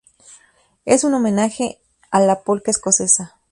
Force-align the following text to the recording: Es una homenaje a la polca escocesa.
Es 0.83 1.03
una 1.03 1.17
homenaje 1.17 1.77
a 2.09 2.19
la 2.21 2.41
polca 2.41 2.71
escocesa. 2.71 3.35